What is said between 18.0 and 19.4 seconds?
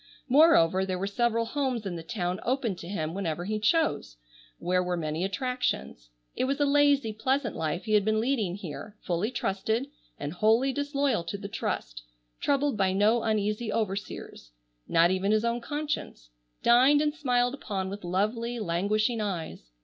lovely languishing